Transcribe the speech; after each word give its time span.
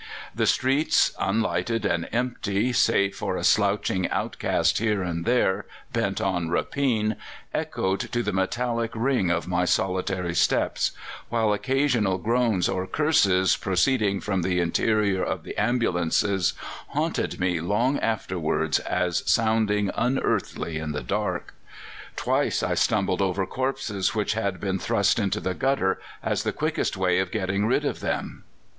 The 0.33 0.47
streets, 0.47 1.13
unlighted 1.19 1.85
and 1.85 2.09
empty, 2.11 2.73
save 2.73 3.15
for 3.15 3.37
a 3.37 3.43
slouching 3.43 4.09
outcast 4.09 4.79
here 4.79 5.03
and 5.03 5.25
there 5.25 5.67
bent 5.93 6.19
on 6.19 6.49
rapine, 6.49 7.17
echoed 7.53 7.99
to 8.11 8.23
the 8.23 8.33
metallic 8.33 8.89
ring 8.95 9.29
of 9.29 9.47
my 9.47 9.63
solitary 9.65 10.33
steps; 10.33 10.89
while 11.29 11.53
occasional 11.53 12.17
groans 12.17 12.67
or 12.67 12.87
curses 12.87 13.55
proceeding 13.55 14.19
from 14.21 14.41
the 14.41 14.59
interior 14.59 15.21
of 15.23 15.43
the 15.43 15.55
ambulances 15.55 16.55
haunted 16.87 17.39
me 17.39 17.59
long 17.61 17.99
afterwards 17.99 18.79
as 18.79 19.21
sounding 19.29 19.91
unearthly 19.93 20.79
in 20.79 20.93
the 20.93 21.03
dark. 21.03 21.53
Twice 22.15 22.63
I 22.63 22.73
stumbled 22.73 23.21
over 23.21 23.45
corpses 23.45 24.15
which 24.15 24.33
had 24.33 24.59
been 24.59 24.79
thrust 24.79 25.19
into 25.19 25.39
the 25.39 25.53
gutter 25.53 26.01
as 26.23 26.41
the 26.41 26.51
quickest 26.53 26.97
way 26.97 27.19
of 27.19 27.29
getting 27.29 27.67
rid 27.67 27.85
of 27.85 27.99
them. 27.99 28.45